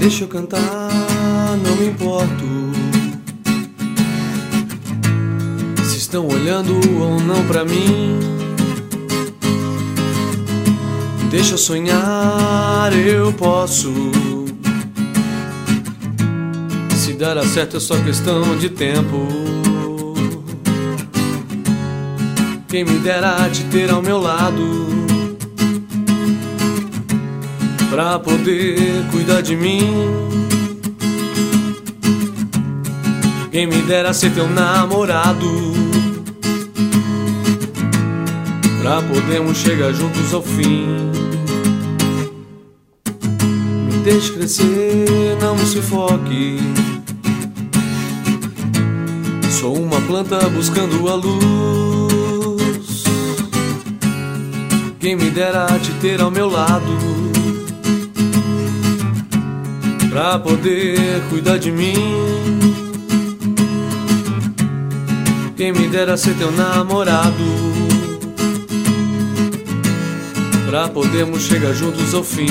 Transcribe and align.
Deixa 0.00 0.24
eu 0.24 0.28
cantar, 0.28 0.58
não 1.62 1.76
me 1.76 1.88
importo. 1.88 2.46
Se 5.84 5.98
estão 5.98 6.26
olhando 6.26 6.72
ou 6.98 7.20
não 7.20 7.46
pra 7.46 7.66
mim. 7.66 8.18
Deixa 11.30 11.52
eu 11.52 11.58
sonhar, 11.58 12.90
eu 12.96 13.30
posso. 13.34 13.92
Se 16.96 17.12
dará 17.12 17.44
certo 17.44 17.76
é 17.76 17.80
só 17.80 17.94
questão 17.98 18.56
de 18.56 18.70
tempo. 18.70 19.28
Quem 22.68 22.86
me 22.86 22.98
dera 23.00 23.50
te 23.50 23.64
ter 23.64 23.90
ao 23.90 24.00
meu 24.00 24.18
lado 24.18 25.00
pra 27.90 28.18
poder 28.20 29.04
cuidar 29.10 29.42
de 29.42 29.56
mim. 29.56 29.82
Quem 33.50 33.66
me 33.66 33.82
dera 33.82 34.14
ser 34.14 34.32
teu 34.32 34.48
namorado 34.48 35.50
pra 38.80 39.02
podermos 39.02 39.58
chegar 39.58 39.92
juntos 39.92 40.32
ao 40.32 40.40
fim. 40.40 40.86
Me 43.86 43.98
deixe 44.04 44.32
crescer, 44.32 45.36
não 45.42 45.56
me 45.56 45.66
sufoque. 45.66 46.58
Sou 49.50 49.76
uma 49.76 50.00
planta 50.02 50.48
buscando 50.48 51.08
a 51.08 51.14
luz. 51.16 52.20
Quem 55.00 55.16
me 55.16 55.28
dera 55.30 55.66
te 55.82 55.90
ter 55.94 56.20
ao 56.20 56.30
meu 56.30 56.48
lado 56.48 57.19
pra 60.10 60.38
poder 60.38 61.22
cuidar 61.30 61.58
de 61.58 61.70
mim. 61.70 61.94
Quem 65.56 65.72
me 65.72 65.88
dera 65.88 66.16
ser 66.16 66.34
teu 66.34 66.50
namorado, 66.50 67.44
pra 70.68 70.88
podermos 70.88 71.42
chegar 71.42 71.72
juntos 71.72 72.12
ao 72.12 72.24
fim. 72.24 72.48